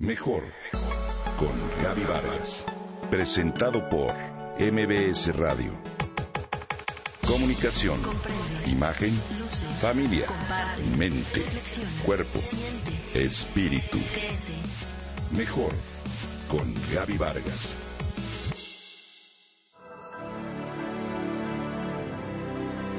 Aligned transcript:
Mejor 0.00 0.44
con 1.40 1.82
Gaby 1.82 2.04
Vargas. 2.04 2.64
Presentado 3.10 3.88
por 3.88 4.14
MBS 4.60 5.36
Radio. 5.36 5.72
Comunicación, 7.26 7.98
imagen, 8.70 9.10
familia, 9.80 10.26
mente, 10.96 11.42
cuerpo, 12.06 12.38
espíritu. 13.12 13.98
Mejor 15.36 15.72
con 16.48 16.72
Gaby 16.94 17.18
Vargas. 17.18 17.74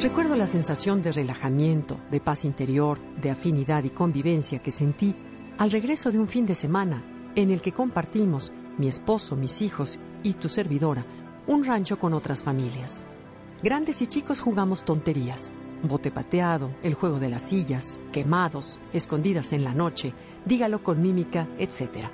Recuerdo 0.02 0.36
la 0.36 0.47
sensación 0.47 1.02
de 1.02 1.13
relajamiento, 1.13 1.97
de 2.11 2.20
paz 2.20 2.43
interior, 2.43 3.00
de 3.21 3.31
afinidad 3.31 3.86
y 3.86 3.89
convivencia 3.89 4.59
que 4.59 4.71
sentí 4.71 5.16
al 5.60 5.71
regreso 5.71 6.10
de 6.10 6.18
un 6.18 6.30
fin 6.30 6.46
de 6.46 6.55
semana 6.55 7.04
en 7.36 7.52
el 7.52 7.62
que 7.62 7.73
compartimos, 7.73 8.54
mi 8.78 8.88
esposo, 8.88 9.36
mis 9.36 9.61
hijos 9.61 10.00
y 10.24 10.36
tu 10.36 10.47
servidora, 10.47 11.06
un 11.47 11.66
rancho 11.66 12.00
con 12.00 12.14
otras 12.14 12.43
familias. 12.43 13.04
Grandes 13.61 14.02
y 14.02 14.07
chicos 14.07 14.39
jugamos 14.39 14.86
tonterías, 14.86 15.54
bote 15.83 16.11
pateado, 16.11 16.74
el 16.82 16.93
juego 16.93 17.19
de 17.19 17.28
las 17.28 17.42
sillas, 17.42 18.00
quemados, 18.14 18.80
escondidas 18.93 19.52
en 19.52 19.66
la 19.66 19.74
noche, 19.74 20.14
dígalo 20.46 20.82
con 20.82 21.02
mímica, 21.02 21.50
etc. 21.57 22.07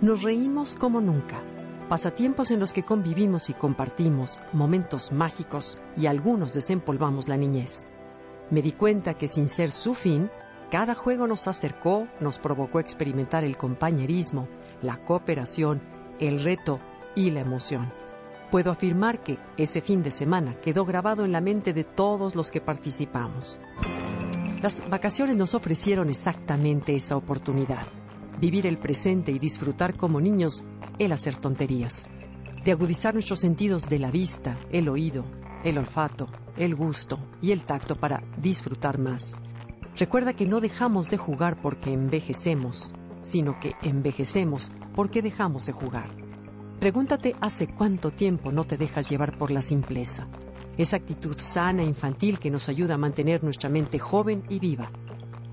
Nos 0.00 0.22
reímos 0.22 0.74
como 0.74 1.00
nunca. 1.00 1.40
Pasatiempos 1.88 2.50
en 2.50 2.58
los 2.58 2.72
que 2.72 2.82
convivimos 2.82 3.50
y 3.50 3.54
compartimos, 3.54 4.40
momentos 4.52 5.12
mágicos 5.12 5.78
y 5.96 6.06
algunos 6.06 6.54
desempolvamos 6.54 7.28
la 7.28 7.36
niñez. 7.36 7.84
Me 8.50 8.62
di 8.62 8.72
cuenta 8.72 9.14
que 9.14 9.28
sin 9.28 9.46
ser 9.46 9.70
su 9.70 9.94
fin, 9.94 10.28
cada 10.70 10.94
juego 10.94 11.26
nos 11.26 11.48
acercó, 11.48 12.06
nos 12.20 12.38
provocó 12.38 12.78
experimentar 12.78 13.42
el 13.42 13.56
compañerismo, 13.56 14.48
la 14.82 15.04
cooperación, 15.04 15.82
el 16.20 16.44
reto 16.44 16.78
y 17.16 17.30
la 17.30 17.40
emoción. 17.40 17.92
Puedo 18.52 18.70
afirmar 18.70 19.22
que 19.22 19.38
ese 19.56 19.80
fin 19.80 20.02
de 20.04 20.12
semana 20.12 20.54
quedó 20.54 20.84
grabado 20.84 21.24
en 21.24 21.32
la 21.32 21.40
mente 21.40 21.72
de 21.72 21.82
todos 21.82 22.36
los 22.36 22.52
que 22.52 22.60
participamos. 22.60 23.58
Las 24.62 24.88
vacaciones 24.88 25.36
nos 25.36 25.54
ofrecieron 25.54 26.08
exactamente 26.08 26.94
esa 26.94 27.16
oportunidad, 27.16 27.86
vivir 28.38 28.66
el 28.66 28.78
presente 28.78 29.32
y 29.32 29.40
disfrutar 29.40 29.96
como 29.96 30.20
niños 30.20 30.62
el 31.00 31.10
hacer 31.10 31.34
tonterías, 31.34 32.08
de 32.64 32.70
agudizar 32.70 33.14
nuestros 33.14 33.40
sentidos 33.40 33.88
de 33.88 33.98
la 33.98 34.12
vista, 34.12 34.60
el 34.70 34.88
oído, 34.88 35.24
el 35.64 35.78
olfato, 35.78 36.26
el 36.56 36.76
gusto 36.76 37.18
y 37.42 37.50
el 37.50 37.64
tacto 37.64 37.96
para 37.96 38.22
disfrutar 38.36 38.98
más 38.98 39.34
Recuerda 40.00 40.32
que 40.32 40.46
no 40.46 40.62
dejamos 40.62 41.10
de 41.10 41.18
jugar 41.18 41.60
porque 41.60 41.92
envejecemos, 41.92 42.94
sino 43.20 43.60
que 43.60 43.74
envejecemos 43.82 44.72
porque 44.94 45.20
dejamos 45.20 45.66
de 45.66 45.72
jugar. 45.72 46.08
Pregúntate 46.80 47.36
hace 47.38 47.66
cuánto 47.66 48.10
tiempo 48.10 48.50
no 48.50 48.64
te 48.64 48.78
dejas 48.78 49.10
llevar 49.10 49.36
por 49.36 49.50
la 49.50 49.60
simpleza, 49.60 50.26
esa 50.78 50.96
actitud 50.96 51.36
sana 51.36 51.82
e 51.82 51.84
infantil 51.84 52.38
que 52.38 52.50
nos 52.50 52.70
ayuda 52.70 52.94
a 52.94 52.96
mantener 52.96 53.44
nuestra 53.44 53.68
mente 53.68 53.98
joven 53.98 54.42
y 54.48 54.58
viva. 54.58 54.90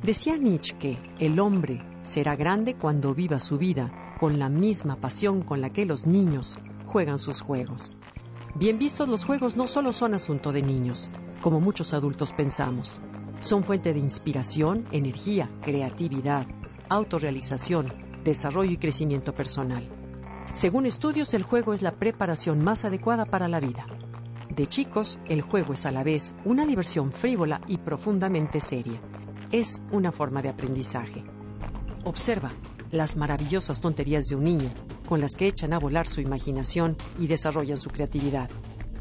Decía 0.02 0.38
Nietzsche 0.38 0.78
que 0.78 0.98
el 1.20 1.42
hombre 1.42 1.84
será 2.03 2.38
grande 2.38 2.75
cuando 2.75 3.14
viva 3.14 3.40
su 3.40 3.58
vida 3.58 4.16
con 4.18 4.40
la 4.40 4.48
misma 4.48 4.95
pasión 4.95 5.42
con 5.42 5.59
la 5.59 5.72
que 5.72 5.86
los 5.86 6.08
niños 6.08 6.58
juegan 6.86 7.20
sus 7.20 7.42
juegos. 7.42 7.98
Bien 8.56 8.80
vistos, 8.80 9.09
los 9.09 9.25
juegos 9.25 9.58
no 9.58 9.68
solo 9.68 9.92
son 9.92 10.14
asunto 10.14 10.53
de 10.53 10.62
niños, 10.62 11.09
como 11.42 11.59
muchos 11.59 11.94
adultos 11.94 12.31
pensamos. 12.31 13.02
Son 13.39 13.63
fuente 13.63 13.93
de 13.93 13.99
inspiración, 13.99 14.85
energía, 14.91 15.49
creatividad, 15.61 16.47
autorrealización, 16.89 17.94
desarrollo 18.23 18.71
y 18.71 18.77
crecimiento 18.77 19.33
personal. 19.33 19.88
Según 20.53 20.85
estudios, 20.85 21.33
el 21.33 21.44
juego 21.44 21.73
es 21.73 21.81
la 21.81 21.91
preparación 21.91 22.63
más 22.63 22.83
adecuada 22.83 23.25
para 23.25 23.47
la 23.47 23.59
vida. 23.59 23.85
De 24.49 24.66
chicos, 24.66 25.19
el 25.27 25.41
juego 25.41 25.73
es 25.73 25.85
a 25.85 25.91
la 25.91 26.03
vez 26.03 26.33
una 26.44 26.66
diversión 26.66 27.12
frívola 27.12 27.62
y 27.67 27.78
profundamente 27.78 28.59
seria. 28.59 29.00
Es 29.51 29.83
una 29.91 30.12
forma 30.12 30.41
de 30.41 30.50
aprendizaje. 30.50 31.23
Observa 32.06 32.51
las 32.91 33.17
maravillosas 33.17 33.79
tonterías 33.81 34.25
de 34.25 34.35
un 34.35 34.45
niño 34.45 34.69
con 35.07 35.22
las 35.22 35.35
que 35.35 35.47
echan 35.47 35.73
a 35.73 35.79
volar 35.79 36.07
su 36.07 36.22
imaginación 36.22 36.97
y 37.19 37.28
desarrollan 37.28 37.78
su 37.78 37.89
creatividad. 37.89 38.50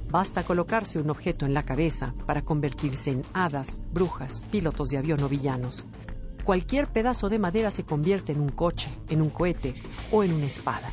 Basta 0.09 0.44
colocarse 0.44 1.00
un 1.00 1.11
objeto 1.11 1.47
en 1.47 1.55
la 1.55 1.65
cabeza 1.65 2.15
para 2.27 2.43
convertirse 2.43 3.11
en 3.11 3.22
hadas, 3.34 3.83
brujas, 3.93 4.44
pilotos 4.50 4.89
de 4.89 4.99
avión 4.99 5.22
o 5.22 5.28
villanos. 5.28 5.87
Cualquier 6.44 6.87
pedazo 6.87 7.28
de 7.28 7.41
madera 7.41 7.72
se 7.72 7.84
convierte 7.84 8.31
en 8.31 8.41
un 8.41 8.50
coche, 8.50 8.89
en 9.09 9.21
un 9.21 9.31
cohete 9.31 9.75
o 10.12 10.22
en 10.22 10.33
una 10.33 10.47
espada. 10.47 10.93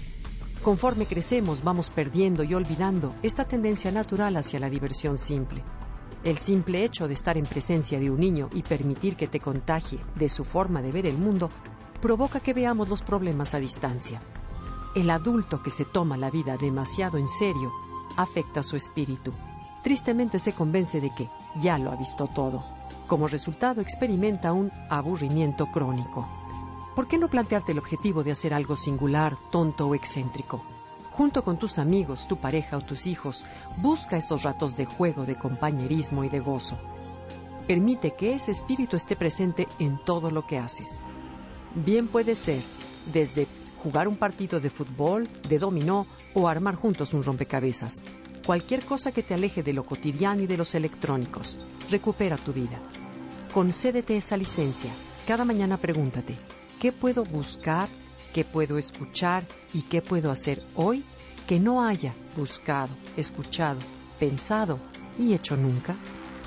Conforme 0.64 1.06
crecemos 1.06 1.64
vamos 1.64 1.92
perdiendo 1.92 2.44
y 2.44 2.56
olvidando 2.56 3.14
esta 3.22 3.46
tendencia 3.46 3.92
natural 3.92 4.36
hacia 4.36 4.60
la 4.60 4.70
diversión 4.70 5.20
simple. 5.20 5.64
El 6.24 6.40
simple 6.40 6.84
hecho 6.84 7.08
de 7.08 7.14
estar 7.14 7.38
en 7.38 7.46
presencia 7.46 8.00
de 8.00 8.10
un 8.10 8.20
niño 8.20 8.50
y 8.52 8.64
permitir 8.64 9.16
que 9.16 9.28
te 9.28 9.40
contagie 9.40 10.00
de 10.16 10.30
su 10.30 10.44
forma 10.44 10.82
de 10.82 10.92
ver 10.92 11.06
el 11.06 11.18
mundo 11.18 11.52
provoca 12.02 12.40
que 12.40 12.54
veamos 12.54 12.90
los 12.90 13.04
problemas 13.04 13.54
a 13.54 13.60
distancia. 13.60 14.22
El 14.96 15.10
adulto 15.12 15.62
que 15.62 15.70
se 15.70 15.86
toma 15.86 16.18
la 16.18 16.32
vida 16.32 16.58
demasiado 16.58 17.18
en 17.18 17.28
serio 17.28 17.72
afecta 18.16 18.64
su 18.64 18.76
espíritu. 18.76 19.34
Tristemente 19.84 20.40
se 20.40 20.54
convence 20.54 21.02
de 21.02 21.10
que 21.10 21.30
ya 21.56 21.78
lo 21.78 21.92
ha 21.92 21.96
visto 21.96 22.28
todo. 22.28 22.64
Como 23.08 23.28
resultado 23.28 23.82
experimenta 23.82 24.54
un 24.54 24.72
aburrimiento 24.90 25.68
crónico. 25.68 26.28
¿Por 26.96 27.08
qué 27.08 27.18
no 27.18 27.28
plantearte 27.28 27.72
el 27.72 27.80
objetivo 27.80 28.24
de 28.24 28.32
hacer 28.32 28.54
algo 28.54 28.76
singular, 28.76 29.36
tonto 29.52 29.88
o 29.88 29.96
excéntrico? 29.96 30.64
Junto 31.12 31.44
con 31.44 31.58
tus 31.58 31.80
amigos, 31.80 32.28
tu 32.28 32.38
pareja 32.38 32.78
o 32.78 32.82
tus 32.82 33.08
hijos, 33.08 33.46
busca 33.78 34.18
esos 34.18 34.44
ratos 34.44 34.76
de 34.76 34.86
juego, 34.86 35.26
de 35.26 35.36
compañerismo 35.36 36.24
y 36.24 36.30
de 36.30 36.40
gozo. 36.40 36.78
Permite 37.68 38.14
que 38.16 38.34
ese 38.34 38.52
espíritu 38.52 38.96
esté 38.96 39.16
presente 39.16 39.68
en 39.80 39.98
todo 39.98 40.32
lo 40.32 40.46
que 40.46 40.58
haces. 40.58 41.00
Bien 41.76 42.08
puede 42.08 42.36
ser 42.36 42.62
desde 43.12 43.48
jugar 43.84 44.08
un 44.08 44.16
partido 44.16 44.62
de 44.62 44.70
fútbol, 44.70 45.28
de 45.50 45.60
dominó 45.60 46.08
o 46.34 46.48
armar 46.48 46.76
juntos 46.76 47.14
un 47.14 47.24
rompecabezas. 47.24 48.02
Cualquier 48.46 48.86
cosa 48.86 49.12
que 49.12 49.24
te 49.24 49.34
aleje 49.34 49.62
de 49.62 49.74
lo 49.74 49.86
cotidiano 49.86 50.42
y 50.42 50.48
de 50.48 50.58
los 50.58 50.74
electrónicos. 50.74 51.60
Recupera 51.90 52.38
tu 52.38 52.54
vida. 52.54 52.80
Concédete 53.54 54.16
esa 54.16 54.38
licencia. 54.38 54.92
Cada 55.28 55.46
mañana 55.46 55.78
pregúntate, 55.78 56.36
¿qué 56.80 56.92
puedo 56.92 57.24
buscar, 57.26 57.90
qué 58.34 58.46
puedo 58.46 58.78
escuchar 58.78 59.46
y 59.74 59.82
qué 59.84 60.02
puedo 60.02 60.32
hacer 60.32 60.64
hoy 60.76 61.04
que 61.48 61.60
no 61.60 61.86
haya 61.86 62.14
buscado, 62.38 62.94
escuchado, 63.18 63.80
pensado 64.18 64.80
y 65.20 65.34
hecho 65.34 65.58
nunca? 65.58 65.96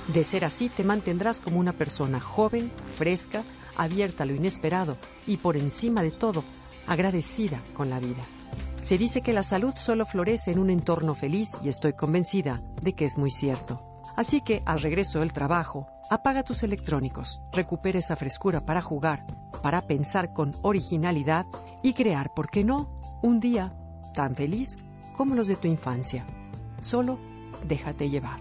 De 0.09 0.25
ser 0.25 0.45
así, 0.45 0.69
te 0.69 0.85
mantendrás 0.85 1.41
como 1.41 1.59
una 1.59 1.73
persona 1.73 2.21
joven, 2.21 2.71
fresca, 2.97 3.45
abierta 3.77 4.23
a 4.23 4.27
lo 4.27 4.35
inesperado 4.35 4.97
y 5.27 5.37
por 5.37 5.57
encima 5.57 6.03
de 6.03 6.11
todo, 6.11 6.45
agradecida 6.87 7.61
con 7.75 7.91
la 7.91 7.99
vida. 7.99 8.23
Se 8.81 8.99
dice 8.99 9.21
que 9.21 9.33
la 9.33 9.43
salud 9.43 9.75
solo 9.77 10.07
florece 10.07 10.53
en 10.53 10.59
un 10.59 10.71
entorno 10.71 11.15
feliz 11.15 11.59
y 11.63 11.69
estoy 11.69 11.95
convencida 11.95 12.61
de 12.83 12.95
que 12.95 13.05
es 13.05 13.19
muy 13.19 13.31
cierto. 13.31 14.01
Así 14.17 14.41
que 14.41 14.63
al 14.65 14.81
regreso 14.81 15.19
del 15.19 15.33
trabajo, 15.33 15.87
apaga 16.09 16.43
tus 16.43 16.63
electrónicos, 16.63 17.41
recupera 17.53 17.99
esa 17.99 18.17
frescura 18.17 18.61
para 18.61 18.81
jugar, 18.81 19.27
para 19.63 19.87
pensar 19.87 20.33
con 20.33 20.53
originalidad 20.63 21.47
y 21.83 21.93
crear, 21.93 22.33
¿por 22.33 22.49
qué 22.49 22.65
no?, 22.65 22.89
un 23.23 23.41
día 23.41 23.75
tan 24.15 24.35
feliz 24.35 24.79
como 25.17 25.35
los 25.35 25.49
de 25.49 25.57
tu 25.57 25.69
infancia. 25.69 26.25
Solo 26.81 27.19
déjate 27.67 28.09
llevar. 28.09 28.41